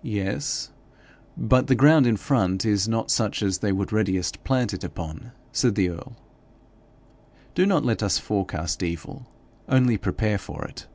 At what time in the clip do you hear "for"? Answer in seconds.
10.38-10.64